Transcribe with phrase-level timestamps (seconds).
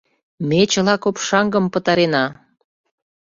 [0.47, 2.25] —Ме чыла копшаҥгым пытарена!